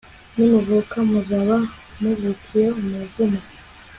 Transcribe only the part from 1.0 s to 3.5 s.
muzaba muvukiye umuvumo